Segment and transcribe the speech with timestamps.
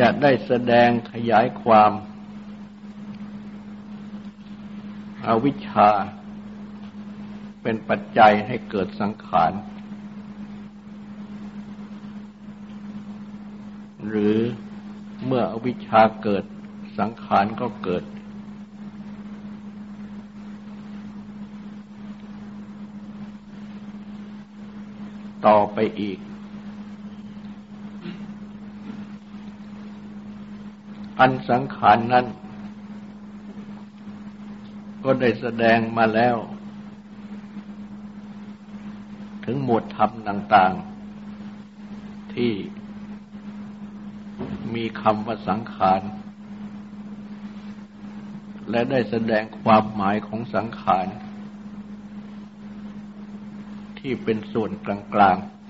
[0.00, 1.92] จะได้แสดงขยายความ
[5.26, 5.90] อาวิชชา
[7.62, 9.52] เป็นปัจจัยให้เกิดสังขาร
[14.08, 14.38] หรือ
[15.26, 16.44] เมื่ออวิชชาเกิด
[16.98, 18.04] สังขารก็เกิด
[25.46, 26.18] ต่อไปอีก
[31.20, 32.26] อันสังขารนนั้น
[35.04, 36.36] ก็ได้แสดงมาแล้ว
[39.44, 42.52] ถึงหมวดธรรมต่างๆ ที่
[44.74, 46.02] มีคำว่าสังขาร
[48.70, 51.06] และได้แสดงความหมายของสังขาร
[53.98, 54.70] ที่เป็นส่วน
[55.14, 55.60] กลางๆ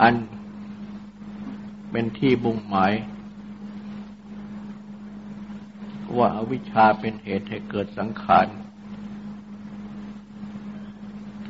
[0.00, 0.14] อัน
[1.92, 2.92] เป็นที่บุ่งหมาย
[6.16, 8.46] ว่าอาวิชชาเป็นเหตุให้เกิดสังขาร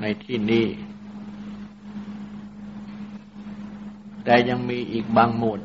[0.00, 0.66] ในที่นี้
[4.24, 5.60] แต่ยังมีอีกบางหมวด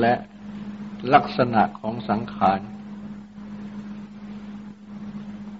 [0.00, 0.14] และ
[1.14, 2.60] ลักษณะของสังขาร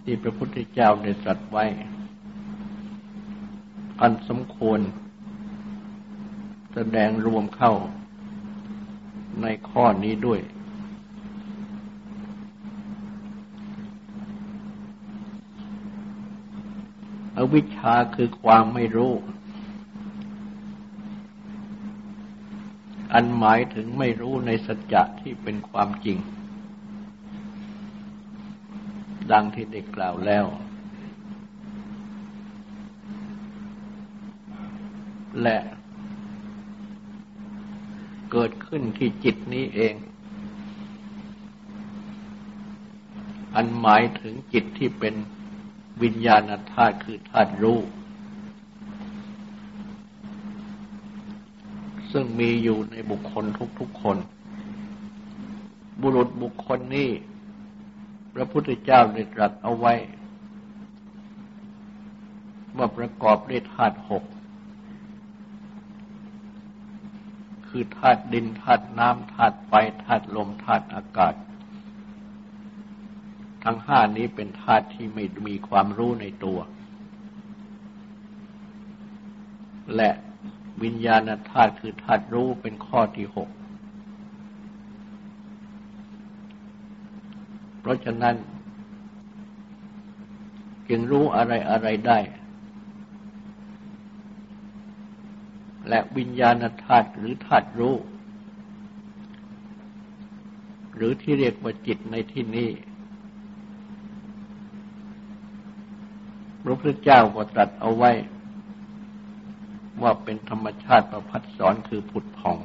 [0.03, 1.65] ที่พระพุทธเจ้าได้ตรัสไว้
[4.01, 4.81] อันสมควร
[6.75, 7.73] แสดงรวมเข้า
[9.43, 10.41] ในข้อนี้ด้วย
[17.37, 19.13] อวิชชาคือความไม่รู้
[23.13, 26.19] อันหมายถึงไม่รู้ในสัจจะที่เป็นความจริง
[29.33, 30.47] ดังที่ได้กล่าวแล้ว
[35.43, 35.59] และ
[38.37, 39.95] เกิดขึ้นที่จิตนี้เอง
[43.55, 45.15] อันหมายถึงจิตที่เป็น
[46.03, 47.81] วิญญาณธาตุคือธาตุรู้
[52.13, 53.45] ซึ่งมีอยู่ในบุคคล
[53.79, 54.19] ทุกๆคน
[56.01, 57.11] บุรุษบุคคลนี้
[58.35, 59.95] พระพุทธเจ้าได้ตรัสเอาไว้
[62.77, 64.25] ว่าประกอบด้วยธาตุหก
[67.77, 69.73] คือธาตุดินธาตุน้ำธาตุไฟ
[70.05, 71.35] ธาตุลมธาตุอากาศ
[73.65, 76.59] ทั้งห้านี้เป็นธาตุที่ไม่มีความรู้ในตัว
[79.97, 80.11] และ
[80.83, 83.49] วิญญาณธาตุคือธาตุรู้เป็นข้อที่หก
[87.81, 88.37] เพราะฉะนั้น
[90.89, 92.19] จึงรู้อะไรอะไรได้
[95.89, 97.97] และวิญญาณธาตุหรือธาตุรู้
[100.95, 102.71] หรือที่เรียกว่าจิตในที่นี้
[106.63, 108.11] พระพุทธเจ้าก็ตรัสเอาไว้
[110.03, 112.57] ว่าเป็นธรรมชาติประพัดสอนคือผุดผ่อง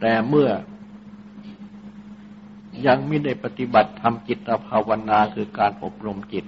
[0.00, 0.50] แต่เมื่อ
[2.86, 6.44] ยังไม่ได้ปฏิบัติทำจิตภาวนาคือการอบรมจิต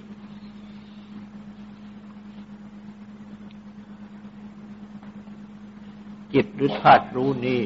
[6.37, 7.61] จิตหรือธาตุรู้นี้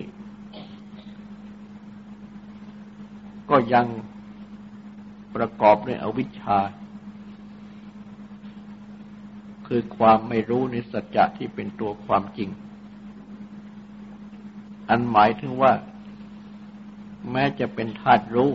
[3.50, 3.86] ก็ยัง
[5.36, 6.60] ประกอบด้วยอวิชชา
[9.68, 12.50] คือความไม่รู้ในสัจจะที่เป็นตัวความจริง
[14.90, 15.74] อันหมายถึงว่า
[17.32, 18.52] แม้จะเป็นธาตุรู้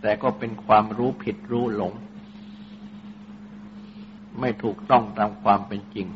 [0.00, 1.92] แต่ก็เป็นความรู้ผิดรู้หลง
[4.40, 6.08] ไม่ถูกต้องตามความเป็นจริง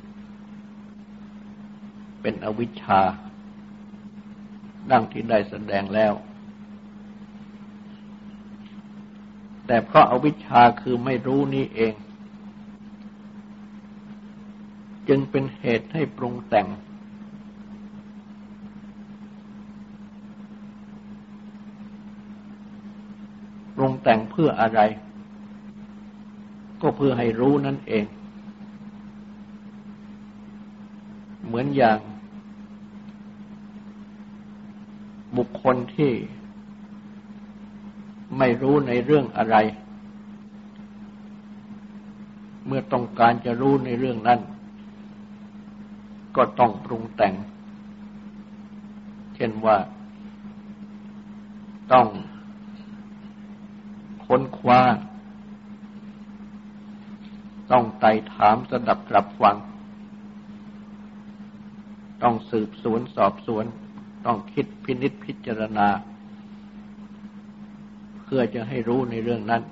[2.26, 3.00] เป็นอวิชชา
[4.90, 6.12] ดังที่ได้แสดงแล้ว
[9.66, 11.94] แต่เพราะอาวิชชาคือไม่รู้นี้เอง
[15.08, 16.66] จึงเป็นเหตุให้ปรุงแต่ง
[23.76, 24.80] ปรุงแต่งเพื่ออะไร
[26.80, 28.04] ก็เพื่อให้รู้นั่นเอง
[31.46, 31.98] เหมือนอย่าง
[35.36, 36.12] บุคคลที่
[38.38, 39.56] ไม่รู้ในเรื่องอะไร
[42.66, 44.40] เมื่อต้องการจะรู้ในเรื่องนั้น
[46.36, 47.34] ก็ต้องปรุงแต่ง
[49.34, 49.76] เช่นว่า
[51.92, 52.06] ต้อง
[54.26, 54.80] ค้นคว้า
[57.72, 59.56] ต้องไต่ถามสดับกลับฟัง
[62.22, 63.64] ต้องสืบสวนสอบสวน
[64.24, 65.88] ต้องคิดพินิษพิจารณา
[68.24, 69.62] เพื่อจะให้รู้ในเรื่องนั้น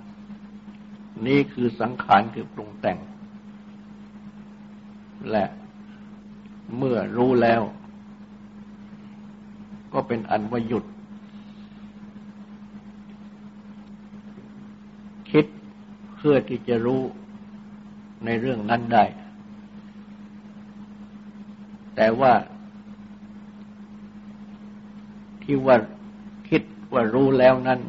[1.26, 2.98] นี่คือสังขารคือปรุงแต่ง
[5.30, 5.46] และ
[6.76, 7.62] เมื่อรู้แล้ว
[9.92, 10.84] ก็เป็นอันว่าหยุด
[16.24, 17.02] เพื่อที่จะรู้
[18.24, 19.04] ในเรื่องนั้นได้
[21.96, 22.32] แต่ว่า
[25.42, 25.76] ที่ว่า
[26.48, 26.62] คิด
[26.92, 27.80] ว่ารู้แล้วนั้น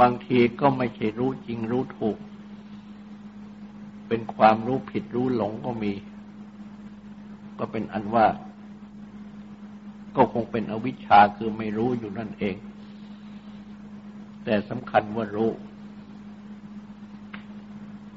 [0.00, 2.16] บางทีก็ไม่ใช่รู้จริงรู้ถูก
[4.08, 5.92] เป็นความรู้ผิดรู้หลงก็มี
[7.58, 8.26] ก็เป็นอันว่า
[10.16, 12.56] ก็คงเป็นอวิชชาคือไม่รู้อยู่นั่นเอง
[14.44, 15.50] แต่สำคัญว่ารู้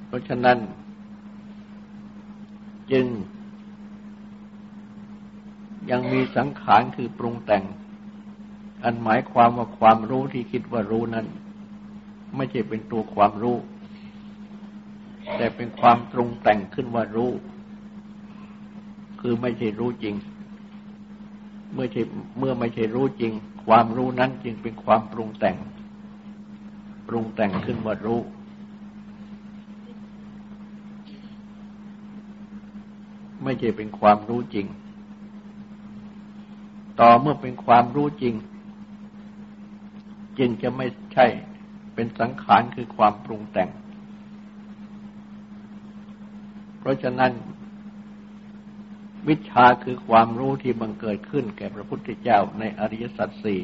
[0.08, 0.58] เพราะฉะนั้น
[2.92, 3.06] จึง
[5.92, 7.64] ยังมีสังขารคือปรุงแต่ง
[8.84, 11.28] อันหมายความว่าความรู้ที่คิดว่ารู้นั้น
[12.36, 13.58] ไม่ใช่เป็นตัวความรู้
[15.38, 17.32] แต่เป็นความปรุงแต่งขึ้นว่ารู้
[19.22, 20.16] คือไม่ใช่รู้จริง
[21.74, 22.02] เมื่อใช่
[22.40, 23.32] เมื่อไม่ใช่รู้จริง
[23.66, 25.58] ความรู้นั้นจึงเป็นความปรุงแต่ง
[27.08, 28.22] ปรุงแต่งขึ้นว่ารู้
[33.44, 34.68] ไม่ใช่เป็นความรู้จริง
[37.02, 38.36] ต่อเมื่อเป็นความรู้จริง
[40.40, 41.26] จึงจะไม่ใช่
[41.96, 43.70] เป็นสังขารคือความปรุงแต่ง
[46.80, 47.32] เพราะฉะนั้น
[49.28, 53.62] วิชาคือความรู้ที่บังเกิดขึ้นแก่พระพุทธเจ้าในอริยสัจสี่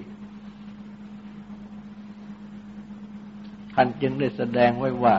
[3.74, 5.16] ท่านจึงได้แสดงไว้ว่า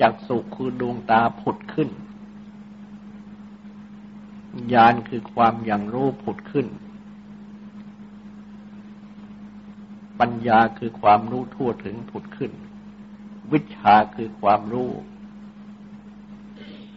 [0.00, 1.88] จากสุขคือดวงตาผุดขึ้น
[4.72, 6.66] ญาณคือความอย่างรู้ผุดขึ้น
[10.20, 12.52] ปัญญาคือความรู้ทั่วถึงผุดขึ้น
[13.52, 14.90] วิชาคือความรู้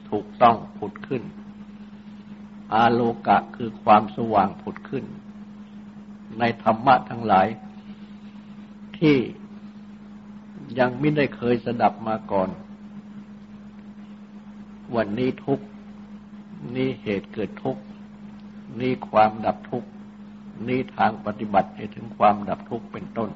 [0.09, 1.23] ถูกต้องผุดขึ้น
[2.73, 5.05] อาโลกะคือความสว่างผุดขึ้น
[6.39, 7.47] ในธรรมะทั้งหลาย
[8.97, 9.17] ที่
[10.79, 12.49] ยังไม่ได้เคยสดับมาก่อน
[14.95, 15.59] วันนี้ทุก
[16.75, 17.83] นี่เหตุเกิดทุกข์
[18.79, 19.89] นี่ความดับทุกข์
[20.67, 23.29] นี่ทางปฏิบัติให้ถึงความดับทุกข์เป็นต้น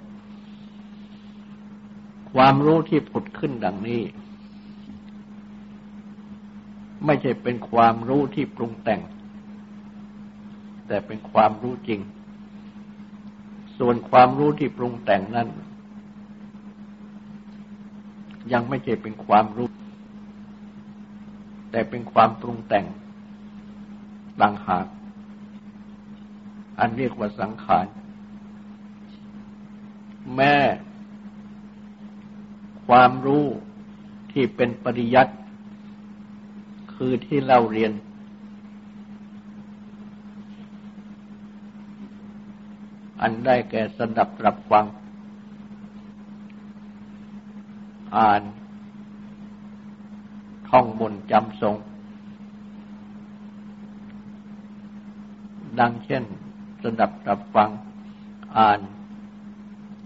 [2.31, 4.01] ความรู้ที่ผุดขึ้นดังนี้
[7.05, 9.01] ไม่ใช่เป็นความรู้ที่ปรุงแต่ง
[10.87, 12.01] แต่เป็นความรู้จริง
[13.77, 15.47] ส่วนความรู้ที่ปรุงแต่งนั้น
[18.53, 19.69] ยังไม่ใช่เป็นความรู้
[21.71, 22.85] แต่เป็นความปรุงแต่ง
[24.41, 24.87] ต่างหาก
[26.79, 27.85] อันเรียกว่าสังขาร
[30.35, 30.57] แม่
[32.87, 33.45] ความรู้
[34.31, 35.33] ที่เป็นปริยัติ
[36.93, 37.91] คือที่เราเรียน
[43.21, 44.85] อันได้แก่สดับรับฟัง
[48.15, 48.41] อ่าน
[50.69, 51.75] ท่องบนจำทรง
[55.79, 56.23] ดังเช่น
[56.83, 57.69] สดับรับฟัง
[58.57, 58.79] อ่าน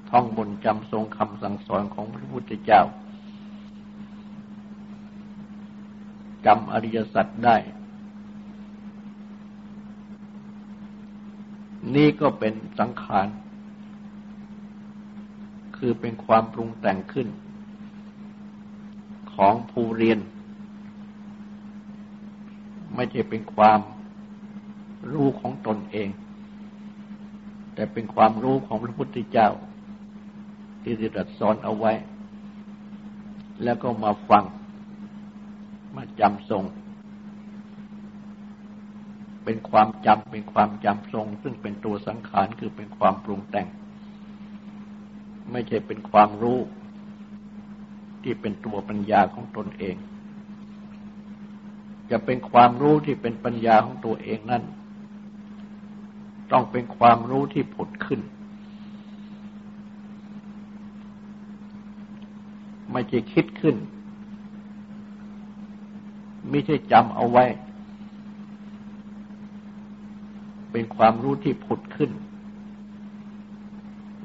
[0.10, 2.82] ท่องบนจำทรงคำสั่งสอนของพระพุทธเจ้า
[6.46, 7.58] จำอริยสัจได้
[11.96, 13.28] นี่ก็เป็นสังขาร
[15.78, 17.28] คือเป็นความปรุงแต่งขึ้น
[19.34, 20.20] ของผู้เรียน
[22.96, 23.80] ไม่ใช่เป็นความ
[25.14, 26.10] รู้ของตนเอง
[27.74, 29.50] แต่เป็นความรู้ของพระพุทธเจ้า
[30.84, 31.94] ที่ได้ตรัสสอนเอาไว้
[33.64, 34.44] แล้วก็มาฟัง
[35.96, 36.64] มาจำทรง
[39.44, 43.68] เป็นความจำเป็นความจำทรง ซึ่งเป็นตัวสังขารคือเป็นความปรุงแต่ง
[45.52, 46.60] ไม่ใช่เป็นความรู้
[48.24, 49.96] ที่เป็นตัวปัญญาของตนเอง
[52.12, 54.64] จะเป็นความรู้ที่เป็นปัญญาของตัวเองนั่น
[56.52, 58.22] ต้องเป็นความรู้ที่ผุดขึ้น
[62.92, 63.76] ไม่ใช่คิดขึ้น
[66.50, 67.46] ไม่ใช่จำเอาไว้
[70.72, 72.12] เป็นความรู้ที่ผุดขึ้น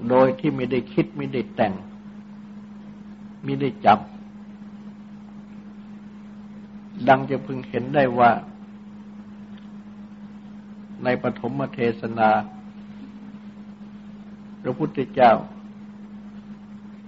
[0.08, 1.74] โดยที่ไม่ได้คิดไม่ได้แต่ง
[3.44, 3.98] ไม่ได้จำ
[7.08, 8.30] ดังจะพึงเห็นได้ว่า
[11.04, 12.30] ในปฐมเทศนา
[14.62, 15.32] พระพุทธเจ้า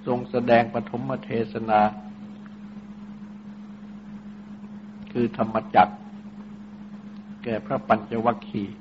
[0.06, 1.80] ทรงแสดงปฐมเทศนา
[5.12, 5.88] คือธรรมจัก
[7.42, 8.76] แก่พระปัญจวัคคีย์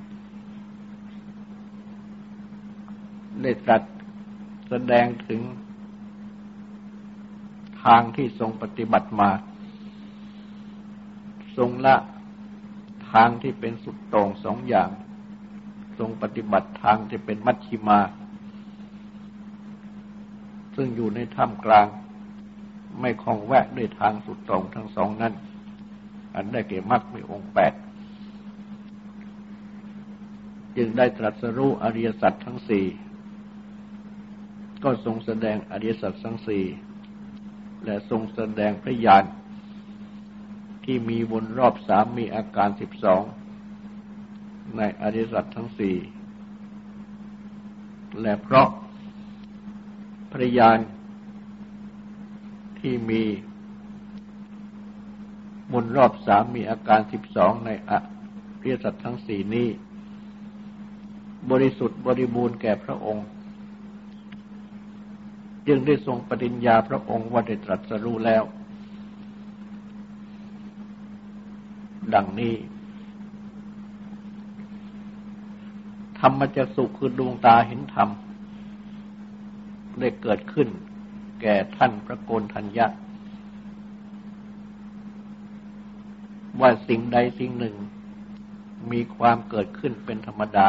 [3.42, 3.84] ได้ตรัส
[4.70, 5.42] แสดงถึง
[7.84, 9.32] ทางที่ทรงปฏิบัติมา
[11.58, 11.96] ทรงละ
[13.12, 14.90] ทางที่เป็นสุดต่งสองอย่าง
[16.00, 18.00] ทรงปฏิบัติทางที่เป็นมัชชิมา
[20.76, 21.88] ซึ่งอยู่ในถ้ำกลาง
[23.02, 25.34] ไม่คลองแวะด้วยทางสุดตรงทั้งสองนั้น
[26.36, 27.74] อันได้เก่มักมีองค์แปด
[30.78, 32.86] จึงได้ตรัสรู้อริยสัจทั้งสี่
[34.84, 36.66] ก็ทรงแสดงอริยสัจทั้งสี่
[37.86, 39.24] และทรงแสดงพระญาณ
[40.86, 43.24] ที่มีวนรอบสามมีอาการสิบสอง
[44.78, 45.96] ในอริสัตทั้งสี่
[48.22, 48.70] และเพราะ
[50.32, 50.80] พระยาน
[52.80, 53.24] ที่มี
[55.72, 57.92] มุนรอบสามมีอาการสิบสองในอ
[58.64, 59.70] ริสัตทั้งสี่นี้
[61.52, 63.26] บริสุทธิ์บริบูรณ์แก่พระองค์
[65.68, 68.44] จึงได้ทรงปฏิญญาพระองค์ว่าได้ตรัสรู้แล้ว
[72.14, 72.54] ดังนี้
[76.28, 78.10] รรมจักสุคือดวงตาเห็นธรรม
[80.00, 80.68] ได้เกิดขึ้น
[81.42, 82.88] แก่ท่านพระโกนทัญญะ
[86.60, 87.76] ว่าสิ่งใดสิ่งหนึ่ง
[88.92, 90.68] มีความเกิดขึ้นเป็นธรรมดา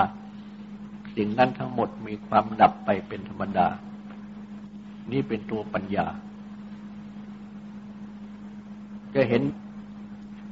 [1.16, 3.68] สิ่งนั้นทั้งหมดมีความดับไปเป็นธรรมดา
[5.12, 6.06] นี่เป็นตัวปัญญา
[9.14, 9.42] จะเห็น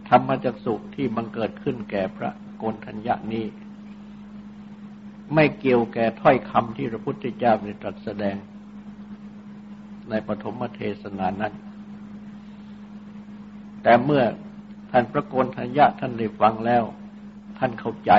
[0.09, 3.45] ธรรมจักสุที่มันเกิดขึ้นแก่พระโกนทัญญะนี้
[5.35, 8.37] ไม่เกี่ยวแก่ถ้อยคำที่พระพุทธเจ้าได้ตรัสแสดง
[10.11, 11.55] ในปฐมเทศนานั้น
[13.83, 14.23] แต่เมื่อ
[14.91, 16.85] ท่านพระโกนทัญญะท่านได้ฟังแล้ว
[17.59, 18.13] ท่านเข้าใจ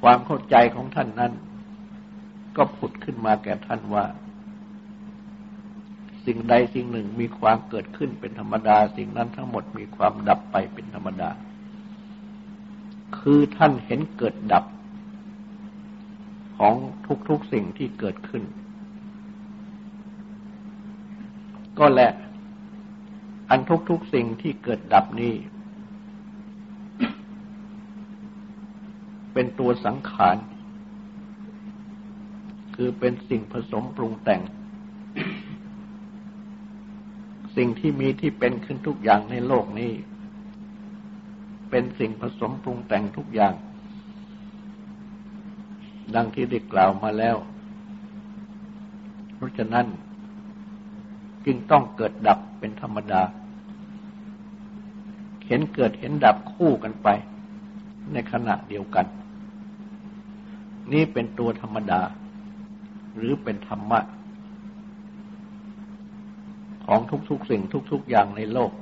[0.00, 1.32] ความเข้าใจของท่านนั้น
[2.56, 4.04] ก็ผุดขึ้นมาแก่ท่านว่า
[6.26, 11.30] สิ่งใดสิ่งหนึ่งมีความเกิดขึ้นเป็นธรรมดา สิ่งนั้นทั้งหมดมีความดับไปเป็นธรรมดา
[13.18, 14.64] คือท่านเห็นเกิดดับ
[16.58, 16.74] ของ
[17.28, 18.44] ทุกๆสิ่งที่เกิดขึ้น
[21.78, 22.12] ก็แหละ
[23.50, 23.60] อัน
[23.90, 25.34] ทุกๆสิ่งที่เกิดดับนี้
[29.32, 30.36] เป็นตัวสังขาร
[32.76, 34.42] คือเป็นสิ่งผสมปรุงแต่ง
[37.56, 39.92] สิ่งที่มีที่เป็นขึ้นทุกอย่างในโลกนี้
[41.70, 43.54] เป็นสิ่งผสมปรุงแต่งทุกอย่าง
[46.14, 47.36] ดังที่ได้กล่าวมาแล้ว
[49.34, 49.86] เพราะฉะนั้น
[51.44, 53.22] จึงต้องเกิดดับเป็นธรรมดา
[55.46, 57.08] เห็นเกิดเห็นดับคู่กันไป
[58.12, 59.06] ในขณะเดียวกัน
[60.92, 62.00] นี่เป็นตัวธรรมดา
[63.16, 64.00] หรือเป็นธรรมะ
[66.86, 67.62] ของทุกๆสิ่ง
[67.92, 68.72] ทุก ๆ อย่างในโลก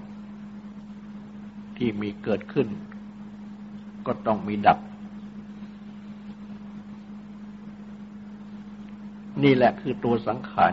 [1.76, 2.68] ที่มีเกิดขึ้น
[4.06, 4.78] ก็ต้องมีดับ
[9.42, 10.72] นี่แหละคือตัวสังขาร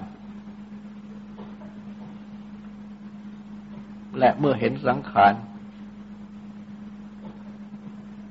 [4.20, 5.34] และเมื่อเห็นสังขาร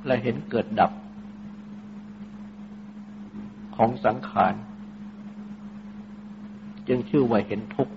[0.06, 0.92] และเห็นเกิดดับ
[3.76, 4.54] ของสังขาร
[6.88, 7.94] จึงชื่อว่าเห็นทุกข์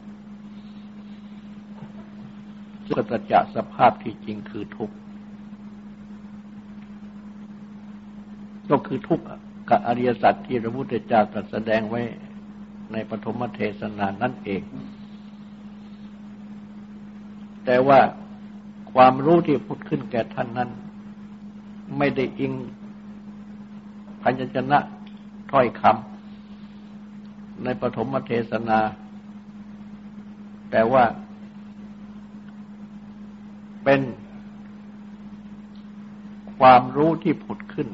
[2.87, 4.95] ซึ่งสัจจะสภาพที่จริงคือทุกข์
[8.69, 9.25] ก็คือทุกข์
[9.69, 12.01] กับอริยสัจที่พระพุทธเจ้าตรัสแสดงไว้
[12.91, 14.63] ในปฐมเทศนานั่นเอง
[17.65, 17.99] แต่ว่า
[18.93, 20.69] ความรู้ที่พุทธขึ้นแก่ท่านนั้น
[21.97, 22.53] ไม่ได้อิง
[24.21, 24.79] พัญชนะ
[25.51, 28.79] ถ้อยคำในปฐมเทศนา
[30.71, 31.03] แต่ว่า
[33.83, 34.01] เป็น
[36.59, 37.89] ความรู้ที่ผุดขึ้น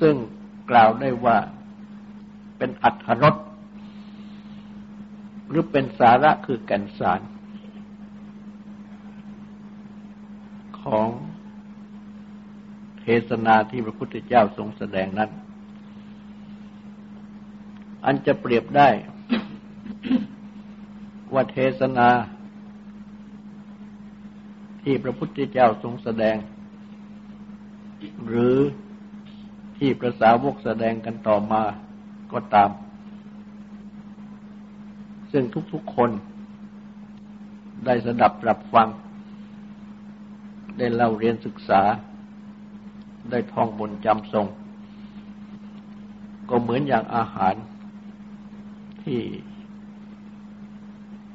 [0.00, 0.14] ซึ่ง
[0.70, 1.36] กล่าวได้ว่า
[2.58, 3.34] เป็นอัธรส
[5.48, 7.20] หรือเป็นสาระคือแก่นสาร
[10.80, 11.08] ของ
[13.00, 15.30] เทศนาที่พระพุทธเจ้าทรงแสดงนั้น
[18.04, 18.88] อันจะเปรียบได้
[21.32, 22.08] ว่าเทศนา
[24.82, 26.36] ที่พระพุทธเจ้าทรงแสดง
[28.26, 28.56] หรือ
[29.78, 31.62] ที่พระสาวกแสดงกันต่อมา
[32.32, 32.70] ก็ตาม
[35.32, 36.10] ซึ่งทุกๆคน
[37.84, 38.88] ได้สดับรับฟัง
[40.78, 41.82] ได้เล่าเรียนศึกษา
[43.30, 44.46] ได้ท่องบนจำทรง
[46.50, 47.54] ก็เหมือนอย่างอาหาร
[49.02, 49.20] ที่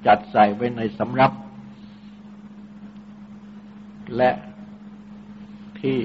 [0.05, 1.31] จัดใส่ไว้ในสำรับ
[4.17, 4.31] และ
[5.79, 5.99] ที่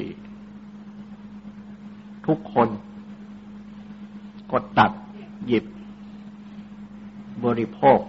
[2.27, 2.69] ทุกคน
[4.53, 4.93] กดตัก
[5.47, 5.65] หยิบ
[7.45, 8.01] บริโภค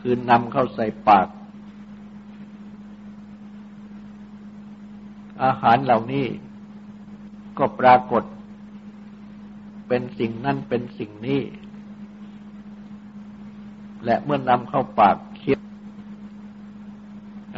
[0.00, 1.28] คือนำเข้าใส่ปาก
[5.44, 6.26] อาหารเหล่านี้
[7.58, 8.22] ก็ปรากฏ
[9.88, 11.40] เป็นสิ่งนั่นเป็นสิ่งนี้
[14.04, 15.60] และเมื่อนำเข้าปากเคี้ยว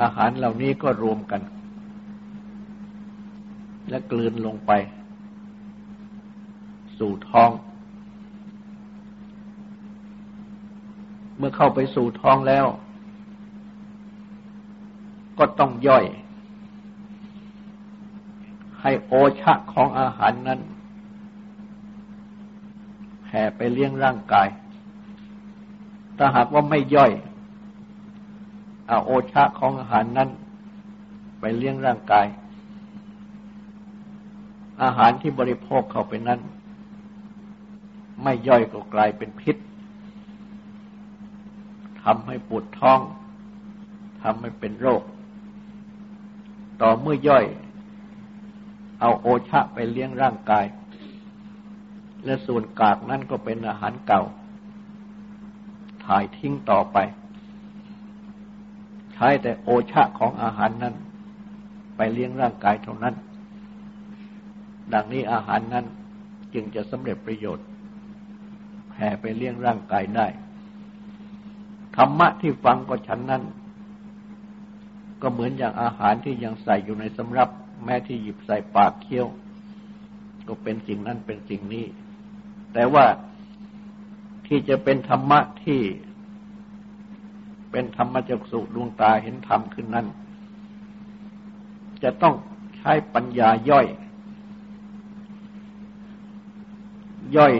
[0.01, 1.40] อาหารเหล่านี้ก็รวมกัน
[3.88, 4.73] และกลืนลงไป
[6.99, 7.51] สู่ท้อง
[11.37, 12.67] เมื่อเข้าไปสู่ท้องแล้ว
[15.39, 16.05] ก็ต้องย่อย
[18.83, 20.61] ให้โอชะของอาหารนั้น
[23.23, 24.49] แผ่ไปเลี้ยงร่างกาย
[26.17, 27.13] ถ้าหากว่าไม่ย่อย
[28.89, 30.31] เอาโอชะของอาหารนั้น
[31.41, 32.27] ไปเลี้ยงร่างกาย
[34.83, 36.41] อาหารที่บริโภคเข้าไปนั้น
[38.23, 39.57] ไม่ย่อยก็กลายเป็นพิษ
[42.03, 43.01] ทำให้ปวดท้อง
[44.23, 45.03] ทำให้เป็นโรค
[46.81, 47.45] ต่อเมื่อย่อย
[49.01, 50.67] เอาโอชะไปเลี้ยงร่างกาย
[52.25, 54.23] และส่วนกากนั่นก็เป็นอาหารเก่า
[56.05, 56.97] ถ่ายทิ้งต่อไป
[59.13, 60.95] ใช้แต่โอชะของอาหารนั้น
[61.97, 63.15] ไปเลี้ยงร่างกายเท่านั้น
[64.93, 65.87] ดังนี้อาหารนั้น
[66.55, 67.67] จึงจะสำเร็จประโยชน์
[68.99, 70.27] แผ่ไปเลี้ยงร่างกายได้
[71.97, 73.43] ธรรมะที่ฟังก็ฉันนั้น
[75.23, 77.49] ก็เหมือนอย่างอาหารที่ยังใส่อยู่ในสำรับ
[77.85, 79.27] แม้ที่หยิบใส่ปากเคี้ยว
[80.49, 81.87] ก็เป็นสิ่งนั้นเป็นสิ่งนี้
[82.75, 83.07] แต่ว่า
[84.47, 85.83] ที่จะเป็นธรรมะที่
[87.71, 90.07] เป็นธรรมจักสุดวงตาเห็นธรรมขึ้นนั้น
[92.03, 92.35] จะต้อง
[92.77, 93.87] ใช้ปัญญาย่อย
[97.37, 97.53] ย่อย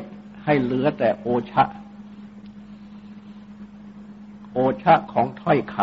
[0.51, 1.65] ให้เหลือแต่โอชะ
[4.53, 5.77] โอชะของถ้อยค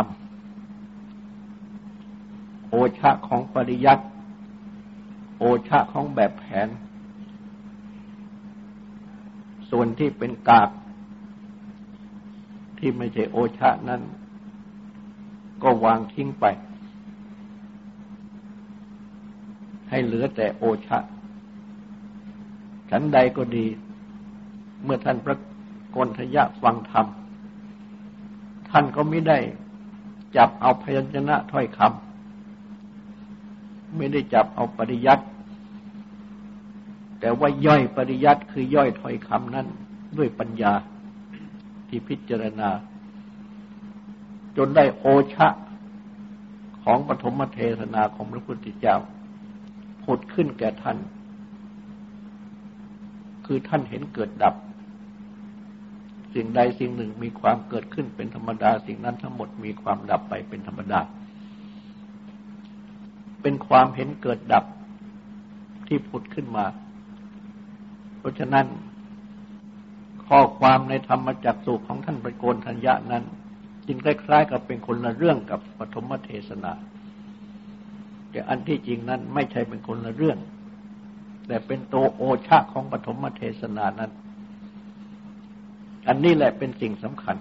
[1.92, 4.06] ำ โอชะของปริยัติ
[5.40, 6.68] โอชะของแบบแผน
[9.70, 10.70] ส่วนที่เป็นกาบ
[12.78, 14.02] ที่ไม่ใช่โอชะนั้น
[15.64, 16.46] ก็วางทิ้งไป
[19.90, 21.00] ให้เหลือแต่โอชะ
[22.90, 23.68] ฉันใดก็ดี
[24.86, 25.38] เมื่อท่านพระ
[25.96, 27.06] กนทยะฟังธรรม
[28.70, 29.40] ท่านก็ไม่ได้
[30.38, 35.26] จับเอาพยัญชนะถ้อยคำไม่ได้จับเอาปริยัติ
[37.20, 39.68] แต่ว่าย่อยปริยัติคือย่อยถ้อยคำนั้น
[40.18, 40.74] ด้วยปัญญา
[41.88, 42.70] ที่พิจารณา
[44.58, 45.48] จนได้โอชะ
[46.84, 48.96] ของปฐมเทศนาของพระพุทธเจ้า
[50.04, 50.98] ผุดขึ้นแก่ท่าน
[53.46, 54.56] คือท่านเห็นเกิดดับ
[56.36, 61.00] สิ่งใดสิ่งหนึ่งมีความเกิดขึ้นเป็นธรรมดา สิ่งนั้นทั้งหมดมีความดับไปเป็นธรรมดา
[63.42, 64.66] เป็นความเห็นเกิดดับ
[65.88, 66.66] ที่ผุดขึ้นมา
[68.20, 68.66] เพราะฉะนั้น
[70.28, 73.24] ข้อความในธรรมจักสุของท่านปโกนทัญญะนั้น
[73.88, 76.74] จึงคล้ายๆกับเป็นคนละเรื่องกับปฐมเทศนา
[78.32, 80.40] แต่อันที่จริงนั้นไม่ใช่เป็นคนละเรื่อง
[81.48, 84.12] แต่เป็นโตโอชาของปฐมเทศนานั้น
[86.08, 87.38] อันนี้แหละเป็นสิ่งสำคัญ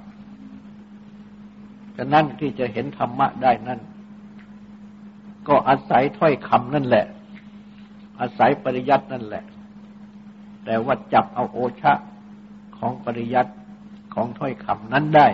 [1.96, 3.81] ฉะนั้นที่จะเห็นธรรมะได้นั้น
[5.48, 7.07] ก็อาศัยถ้อยคำนั่นแหละ
[8.20, 9.44] อาศัยปริยัตินั่นแหละ
[10.64, 11.92] แต่ว่าจับเอาโอชะ
[12.79, 13.53] ของปริยัติ
[14.14, 15.29] ของถ้อยคำนั้นได้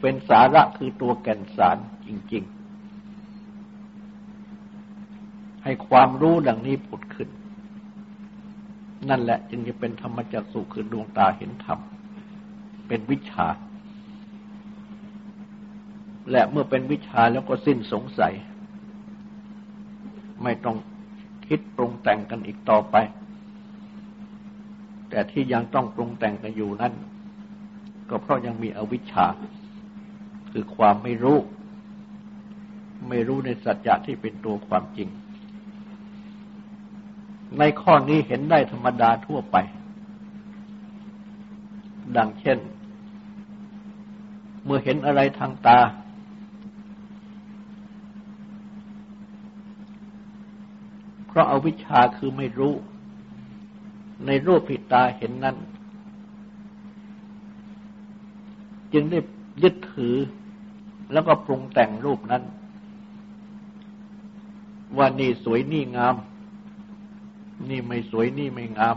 [0.00, 2.60] เป็นสาระคือตัวแก่นสารจริง ๆ
[5.64, 7.28] ให้ความรู้ดังนี้ผุดขึ้น
[9.08, 11.78] นั่นแหละจึงจะเป็นธรรมจักสุคือดวงตาเห็นธรรม
[12.88, 13.46] เป็นวิชา
[16.30, 18.34] และเมื่อเป็นวิชาแล้วก็สิ้นสงสัย
[20.42, 20.76] ไม่ต้อง
[21.46, 22.96] คิดปรุงแต่งกันอีกต่อไป
[25.10, 26.94] แต่ที่ยังต้องปรุงแต่งกันอยู่นั้น
[28.08, 29.26] ก็เพราะยังมีอวิชชา
[30.52, 31.38] คือความไม่รู้
[33.08, 35.08] ไม่รู้ในสัจจะที่เป็นตัวความจริง
[37.58, 39.56] ในข้อนี้เห็นได้ธรรมดาทั่วไป
[42.16, 42.58] ดังเช่น
[44.64, 45.78] เมื่อเห็นอะไรทางตา
[51.26, 52.74] เพราะอาวิชชาคือไม่รู้
[54.26, 55.56] ในรูปผิดตาเห็นนั้น
[58.92, 59.18] จึงได้
[59.62, 60.16] ยึดถือ
[61.12, 62.42] แล้วก็ปรุงแต่งรูปนั้น
[64.96, 66.16] ว่านี่สวยนี่งาม
[67.68, 68.90] นี่ไม่สวยนี่ไม่งา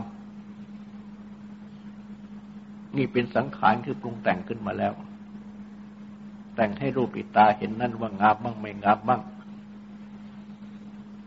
[2.96, 4.94] นี่เป็นสังขารคือปรุงแต่งขึ้นมาแล้ว
[6.54, 9.20] แต่งให้รูปปิตาเห็นนั่นว่างามบ้างไม่งามบ้าง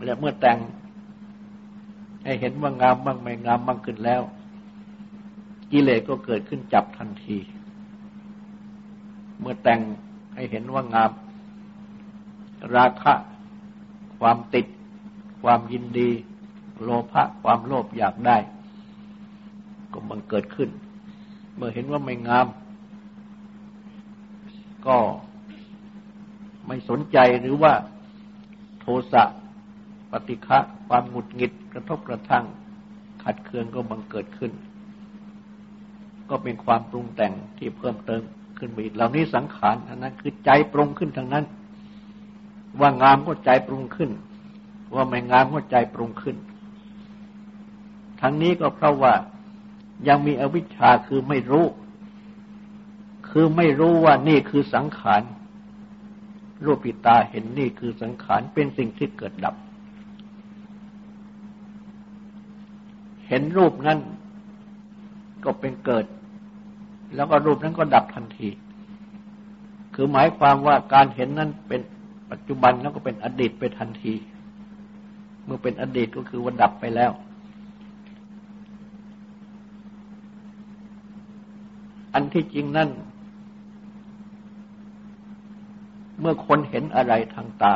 [0.04, 0.58] และเมื่อแต่ง
[2.24, 4.22] ให้เห็นว่างามบ้างไม่งามบ้างขึ้นแล้ว
[5.72, 7.38] กิเลสก็เกิดขึ้นจับทันที
[9.40, 9.80] เมื่อแต่ง
[10.36, 11.12] ให้เห็นว่างาม
[12.76, 13.14] ราคะ
[14.20, 14.66] ความติด
[15.44, 16.10] ความยินดี
[16.84, 18.38] โลภะความโลภอยากได้
[19.92, 20.70] ก็มันเกิดขึ้น
[21.56, 22.48] เมื่อเห็นว่าไม่งาม
[24.88, 24.98] ก็
[26.68, 27.74] ไม่สนใจหรือว่า
[28.80, 29.24] โทสะ
[30.12, 32.46] ปฏิฆะความหงุดหงิดกระทบกระทั่ง
[33.24, 34.52] ขัดเคืองก็บังเกิดขึ้น
[36.30, 38.22] ก็เป็นความปรุงแต่งที่เพิ่มเติม
[38.58, 41.46] ขึ้นไปอีกเหล่านี้สังขารอันนั้นคือใจปรุงขึ้นทางนั้น
[42.80, 44.12] ว่างามก็ใจปรุงขึ้น
[44.96, 46.36] ว่าไม่งามก็ใจปรุงขึ้น
[48.22, 49.14] ทั้งนี้ก็เพราะว่า
[50.08, 51.66] ยังมีอวิชชาคือไม่รู้
[53.30, 55.22] คือไม่รู้ว่านี่คือสังขาร
[56.66, 59.56] รูปิตาเห็นนี่คือสังขารเป็นสิ่งที่เกิดดับ
[63.28, 64.00] เห็นรูปนั้น
[65.46, 66.06] ก็เป็นเกิด
[67.16, 68.50] แล้วก็รูปนั้นก็ดับทันที
[69.96, 71.82] คือหมายความว่าการเห็นนั้นเป็น
[72.32, 74.14] ปัจจุบันแล้วก็เป็นอดีตไปทันที
[75.46, 77.12] เมื่อเป็นอดีตก็คือว่าดับไปแล้ว
[82.18, 82.90] อันที่จริงนั่น
[86.20, 87.76] เมื่อคนเห็นอะไรทางตา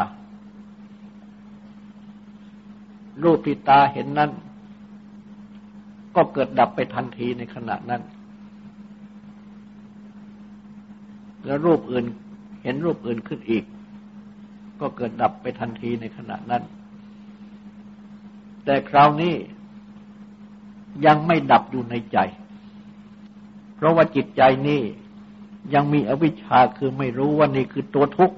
[3.24, 4.32] รูปที่ตาเห็นนั้น
[6.16, 8.02] ก็เกิดดับไปทันทีในขณะนั้น
[11.46, 12.06] แล้วรูปอื่น
[12.64, 13.64] เห็นรูปอื่นขึ้นอีก
[14.80, 16.64] ก็เกิดดับไปทันทีในขณะนั้น
[18.66, 19.34] แต่คราวนี้
[21.06, 22.20] ยังไม่ดับอยู่ในใจ
[23.82, 24.82] เพราะว่าจิตใจนี้
[25.74, 28.38] ยังมีอวิชชาคือไม่รู้ว่านี่คือตัวทุกข์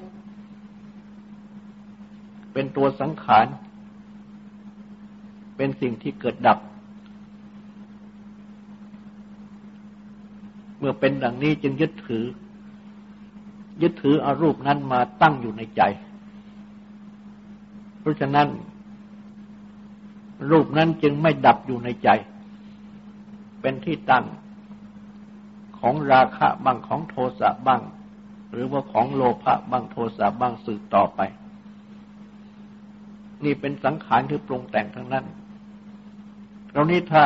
[2.54, 3.48] เป็นตัวสังขาร
[5.56, 6.60] เป็นสิ่งที่เกิดดับ
[10.80, 12.26] เมื่อเป็นดังนี้จึงยึดถือ
[13.82, 15.82] ยึดถืออารูปนั้นมาตั้งอยู่ในใจ
[18.00, 18.48] เพราะฉะนั้น
[20.52, 22.10] รูปนั้นจึงไม่ดับอยู่ในใจ
[23.62, 24.26] เป็นที่ตั้ง
[25.86, 27.82] ของราคะบ้างของโทสะบ้าง
[28.52, 31.22] หรือว่าของโลภะบ้างโทสะบ้างสืบต่อไป
[33.44, 35.26] นี่เป็นสังขารที่ปรุงแต่งทั้งนั้น
[36.72, 37.24] เรานี้ถ้า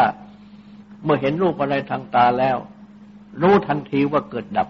[1.04, 2.58] เมื่อเห็นรูปอะไรทางตาแล้ว
[3.42, 4.70] รู้ทันทีว่าเกิดดับ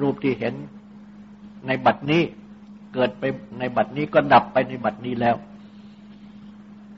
[0.00, 0.54] รูปที่เห็น
[1.66, 2.22] ในบัดนี้
[2.94, 3.24] เกิดไป
[3.58, 5.36] ในบัดนี้ก็ดับไปในบัดนี้แล้ว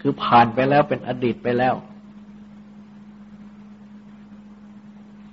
[0.01, 1.75] คือผ่านไปแล้วเป็นอดีตไปแล้ว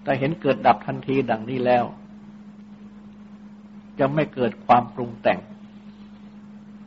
[0.04, 1.86] แต่เห็นเกิดดับทันทีดังนี้แล้ว
[4.00, 5.40] จะไม่เกิดความปรุงแต่ง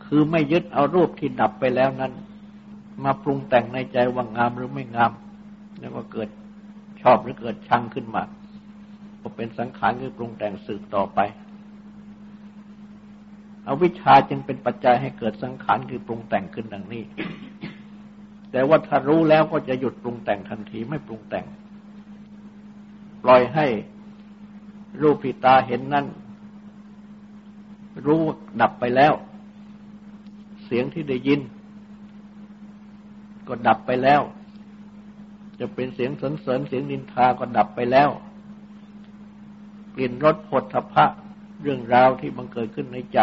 [0.04, 2.12] คือไม่ยึดเอารูปที่ดับไปแล้วนั้น
[3.04, 5.12] มาปรุงแต่งในใจว่างามหรือไม่งาม
[5.80, 6.28] แล้วก็เกิด
[7.02, 8.22] ชอบหรือเกิดชังขึ้นมา
[9.20, 11.20] ก็เป็นสังขารคือปรุงแต่งสืบต่อไป
[13.66, 17.04] อวิชชาจึงเป็นปัจจัยให้เกิดสังขารคือปรุงแต่งขึ้นดังนี้
[18.52, 21.44] แต่ว่าถ้ารู้แล้วก็จะหยุดปรุงแต่งทันทีไม่ปรุงแต่ง
[23.24, 23.66] ปล่อยให้
[25.02, 26.06] รูปที่ตาเห็นนั่น
[28.06, 28.22] รู้
[28.60, 29.14] ดับไปแล้ว
[30.64, 31.40] เสียงที่ได้ยิน
[33.48, 34.22] ก็ดับไปแล้ว
[35.58, 38.10] จะเป็นเสียงสนเสริญเสียงนินทาก็ดับไปแล้ว
[39.94, 41.04] กลิ่นรสผลทพะ
[41.62, 43.18] เรื่องราวที่บังเกิดขึ้นในใจ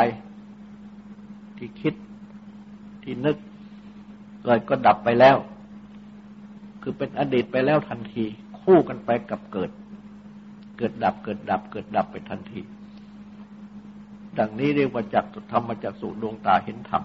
[1.57, 1.93] ที่คิด
[3.03, 3.37] ที่นึก
[4.43, 5.37] เกิดก็ดับไปแล้ว
[6.81, 8.25] คือเป็นอดีตไปแล้วทันที
[8.61, 9.71] คู่กันไปกับเกิด
[10.82, 12.62] กิดดับเกิดดับเกิดดับไปทันที
[14.39, 17.04] ดังนี้เรียกว่าจักธรรมจักสุดวงตาเห็นธรรม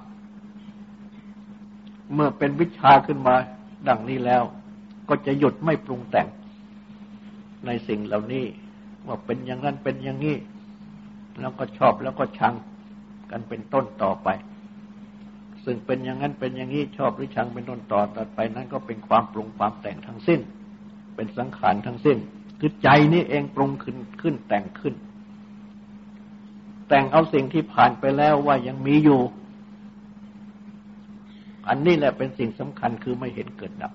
[2.15, 3.35] เมื่อเป็นวิชาขึ้นมา
[3.89, 4.43] ดังนี้แล้ว
[5.09, 6.29] ก็จะหยุดไม่ปรุงแต่ง
[7.67, 8.45] ในสิ่งเหล่านี้
[9.07, 10.37] ว่าเป็นอย่างนั้นเป็นอย่างนี้
[11.41, 12.55] แล้วก็ชอบแล้วก็ชัง
[13.31, 14.29] กันเป็นต้นต่อไป
[15.65, 20.41] ซึ่งเป็นอย่างนั้นเป็นอย่างนี้ชอบหรือชังเป็นต้นต่อต่อไปนั้นก็เป็นความปรุงความแต่งทั้งสิ้น
[21.17, 22.19] เป็นสังขารทั้งสิ้น
[22.59, 24.95] คือใจนี้เองปรุงขึ้นขึ้นแต่งขึ้น
[26.89, 29.21] แต่งเอาสิ่งที่ผ่านไปแล้วว่ายังมีอยู่
[31.69, 33.93] อันนี้แหละเป็นสิ่งสำคัญคือไม่เห็นเกิดดับ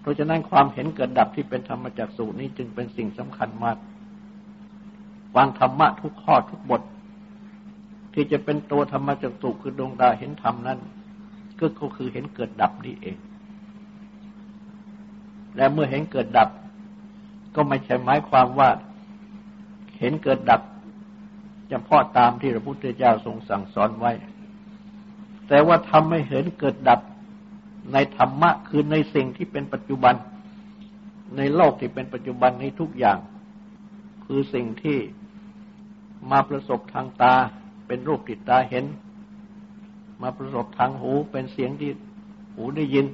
[0.00, 3.78] เพราะฉะนั้นความเห็นเกิดดับที่เป็นธรรมจักสูตรนี้จึงเป็นสิ่งสำคัญมาก
[5.36, 6.82] วางธรรมะทุกข้อทุกบท
[8.14, 10.78] ที่จะเป็นตัวธรรมจักสุคือดวงตาเห็นธรรมนั้น
[11.60, 11.66] ก็
[11.96, 13.16] คือเห็นเกิดดับนี่เอง
[15.56, 16.48] และเมื่อเห็นเกิดดับ
[17.54, 18.70] ก็ไม่ใช่หมายความว่า
[19.98, 20.62] เห็นเกิดดับ
[21.84, 24.12] เพาะตามที่พระพุทธเจ้าทรงสั่งสอนไว้
[25.48, 27.00] แต่ว่าทำให้เห็นเกิดดับ
[27.92, 30.14] ในธรรมะคือในสิ่งที่เป็นปัจจุบัน
[31.36, 33.18] ในโลกที่เป็นปัจจุบันในทุกอย่าง
[34.24, 34.98] คือสิ่งที่
[36.30, 37.34] มาประสบทางตา
[37.86, 38.84] เป็นรูปติดตาเห็น
[40.22, 41.90] มาประสบทางหูเป็นเสียงที่
[42.54, 43.06] หูได้ยิน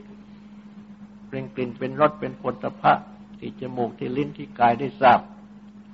[1.29, 2.93] เป็นกลิ่นเป็นรสเป็นผลพะ
[3.47, 5.21] ที่จมูกที่ลิ้นที่กายได้ทราบ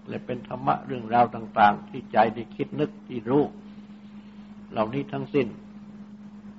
[0.09, 3.45] และเป็นธรรมะเรื่องราวต่าง ๆ ที่ใจได้คิดนึกที่รู้
[4.71, 5.47] เหล่านี้ทั้งสิ้น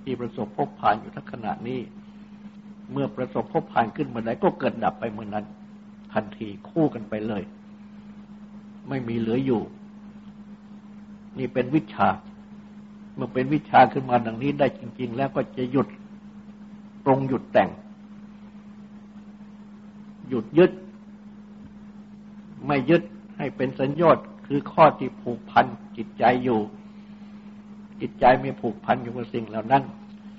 [0.04, 1.80] ที่ประสบพบผ่านอยู่ทั้งขณะนี้
[2.92, 5.46] เมื่อประสบพบผ่านขึ้นเมื่อใดก็เกิดดับไปเมื่อนั้น
[6.14, 7.44] ทันทีคู่กันไปเลย
[8.90, 9.62] ไม่มีเหลืออยู่
[11.38, 12.08] นี่เป็นวิชา
[13.16, 15.88] เมื่อเป็นวิชาขึ้นมาดังนี้ได้จริง ๆ แล้วก็จะหยุด
[17.06, 17.70] ตรงหยุดแต่ง
[20.30, 20.72] หยุดยึด
[22.68, 23.02] ไม่ยึด
[23.38, 25.66] ให้เป็นสัญญาต์คือข้อที่ผูกพัน
[25.98, 26.60] จิตใจอยู่
[28.02, 29.84] จิตใจไม่ผูกพันอยู่กับสิ่งเหล่านั้น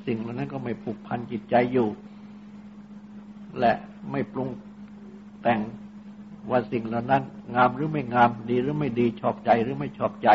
[0.06, 1.88] สิ่งเหล่านั้นก็ไม่ผูกพันจิตใจอยู่
[3.58, 3.72] และ
[4.10, 4.48] ไม่ปรุง
[5.42, 5.60] แต่ง
[6.50, 7.22] ว่าสิ่งเหล่านั้น
[7.54, 10.28] งามหรือไม่งามดีหรือไม่ดีชอบใจหรือไม่ชอบใจ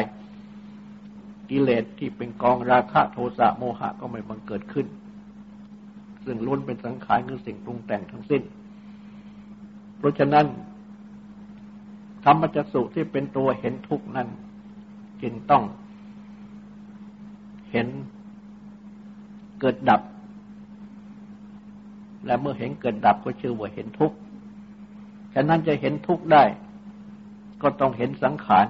[1.49, 4.87] กิเลสที่เป็นกองราคะโทสะโมหะก็ไม่บังเกิดขึ้น
[6.25, 8.41] ซึ่งล้วนเป็นสังขารคือสิ่งปรุงแต่งทั้งสิ้น
[9.97, 10.45] เพราะฉะนั้น
[12.29, 14.27] ธรรมจสุที่เป็นตัวเห็นทุกข์นั้น
[15.21, 15.63] จึงต้อง
[17.71, 17.87] เห็น
[19.59, 20.01] เกิดดับ
[22.25, 24.17] และเมื่อเห็นเกิดดับก็ชื่อว่าเห็นทุกข์
[25.33, 26.43] ฉะนั้นจะเห็นทุกข์ได้
[27.61, 28.67] ก็ต้องเห็นสังขาร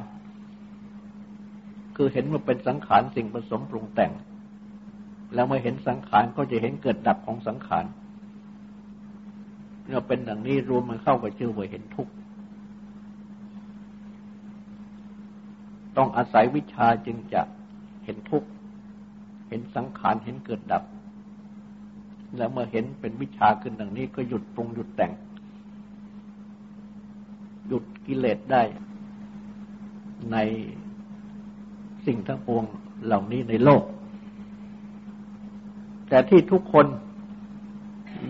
[1.95, 4.11] คือเห็นว่าเป็นสังขารสิ่งผสมปรุงแต่ง
[5.33, 7.85] แล้วเมื่อเห็นสังขารก็จะเห็นเกิดดับของสังขาร
[9.85, 12.13] เมื่อเป็นดังนี้รวมมันเข้ากับชื่อว่าเห็นทุกข์
[15.97, 17.41] ต้องอาศัยวิชาจึงจะ
[18.03, 18.49] เห็นทุกข์
[19.49, 20.83] เห็นสังขาร เห็นเกิดดับ
[22.37, 25.11] แล้วเมื่อเห็นเป็นวิชาขึ้นดังนี้ก็หยุดปรุงหยุดแต่ง
[27.67, 28.61] หยุดกิเลสได้
[30.31, 30.37] ใน
[32.05, 32.63] สิ่งทั้งปวง
[33.05, 33.83] เหล่านี้ในโลก
[36.09, 36.85] แต่ที่ทุกคน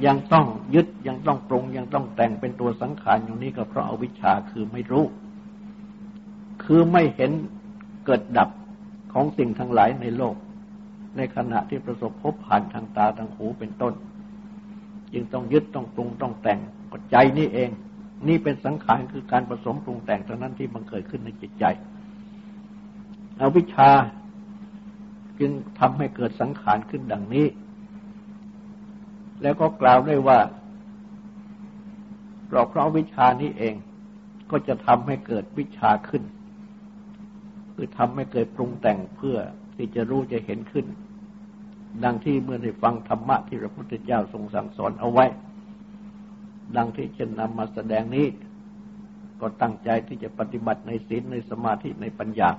[0.06, 5.06] ยังต้องยึดยังต้องปรุง ยังต้องแต่งเป็นตัวสังขารอยู่นี้ก็เพราะอาวิชชาคือไม่รู้
[6.63, 7.32] คือไม่เห็น
[8.07, 8.49] เกิดดับ
[9.13, 10.35] ของสิ่งทั้งหลายในโลก
[11.17, 13.93] ในขณะที่ประสบพบผ่านทางตาทางหูเป็นต้น
[15.13, 16.59] จึงต้องยึดต้องปรุงต้องแต่ง
[16.91, 17.69] ปัจจัยนี่เอง
[18.27, 21.65] นี่เป็นสังขารคือการผสมปรุงแต่งเท่านั้นที่มันเกิดขึ้นในจิตใจ
[23.39, 23.89] อวิชชา
[25.39, 27.47] จึงทำให้เกิดสังขารขึ้นดังนี้
[29.41, 30.39] แล้วก็กล่าวได้ว่า
[32.51, 33.75] เราเพราะวิชานี้เอง
[34.51, 36.23] ก็จะทำให้เกิดวิชาขึ้น
[37.77, 39.37] คือทำให้เกิดปรุงแต่งเพื่อ
[39.75, 40.85] ที่จะรู้จะเห็นขึ้น
[42.03, 45.25] ดังที่เมื่อได้ฟังธรรมะที่พระพุทธเจ้าทรงสั่งสอนเอาไว้
[46.75, 48.27] ดังที่เช่นนำมาแสดงนี้
[49.41, 52.49] ก็ตั้งใจที่จะปฏิบัติในศีลในสมาธิในปัญญา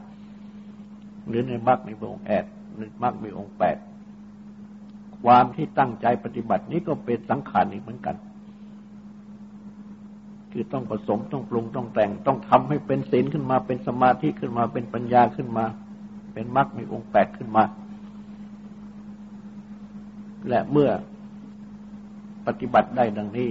[1.29, 2.45] หรือในมรรคในองค์แอด
[2.77, 3.77] ในมรรคมีองค์แปด
[5.25, 8.17] ความที่ตั้งใจปฏิบัตินี้ก็เป็นสังขารอีกเหมือนกัน
[10.53, 15.65] คือต้องผสมต้องปรุงต้องแต่ง ต้องทำให้เป็นศีลขึ้นมาเป็นสมาธิขึ้นมาเป็นปัญญาขึ้นมา
[16.33, 17.65] เป็นมรรคมีองค์แปดขึ้นมา
[20.49, 20.91] และเมื่อ
[22.47, 23.51] ปฏิบัติได้ดังนี้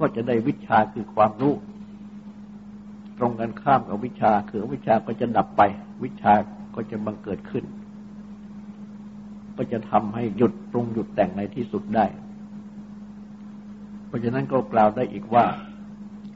[0.00, 1.54] ก็จะได้วิชาคือความรู้
[3.18, 5.62] ตรงกันข้ามกับวิชาคือวิชาก็จะดับไป
[6.04, 6.32] วิชา
[6.74, 7.64] ก็จะบังเกิดขึ้น
[9.56, 12.06] ก็จะทำให้หยุดปรุงหยุดแต่งในที่สุดได้
[14.06, 15.44] เพราะฉะนั้นก็กล่าวได้อีกว่า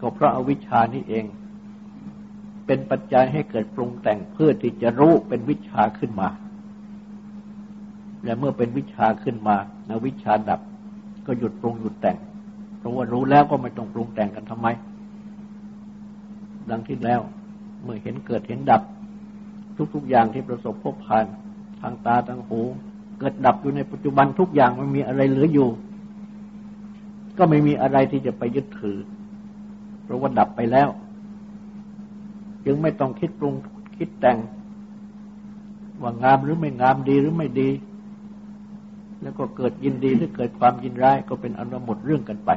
[0.03, 1.25] ก็เพราะอาวิชชานี้เอง
[2.67, 6.29] เป็นปัจจัยให้เกิดปรุงแต่งเพื่อที่จะรู้เป็นวิชาขึ้นมา
[8.25, 9.57] และเมื่อเป็นวิชาขึ้นมา
[9.88, 10.61] อวิชาดับ
[11.27, 12.17] ก็หยุดปรุงหยุดแต่ง
[12.79, 14.69] เพราะว่ารู้แล้วก็ไม่ต้องปรุงแต่งกันทำไม
[16.71, 17.21] ดังที่แล้ว
[17.83, 18.83] เมื่อเห็นเกิดเห็นดับ
[19.95, 21.27] ทุก ๆ อย่างที่ประสบพบผ่าน
[21.81, 22.61] ทางตาทางหู
[23.19, 25.69] เกิดดับอยู่ในปัจจุบันทุกอย่างมันมีอะไรเหลืออยู่
[27.38, 28.99] ก็ไม่มีอะไรที่จะไปยึดถือ
[30.05, 30.88] เพราะว่าดับไปแล้ว
[32.65, 33.55] จึงไม่ต้องคิดปรุง
[33.99, 34.38] คิดแต่ง
[36.03, 37.71] ว่างามหรือไม่งามดีหรือไม่ดี
[39.23, 42.51] แล้วก็เกิดยินดีหรือเกิดความยินร้ายก็เป็นอนุหมดเรื่องกันไป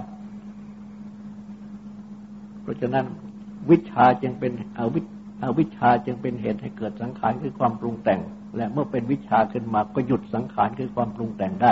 [2.62, 3.06] เพราะฉะนั้น
[3.70, 5.02] วิชาจึงเป็นอวิ
[5.44, 8.20] อวิชาจึงเป็นเหตุให้เกิดสังขารคือความปรุงแต่ง
[8.58, 11.72] และเมื่อเป็นวิชาขึ้นมาก็หยุดสังขารคือความปรุงแต่งได้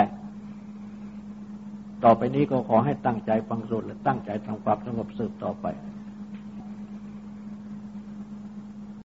[2.04, 5.66] ต่อไปนี้ก็ขอให้ตั้งใจฟังสวดและตั้งใจทำความสงบสืบต่อไป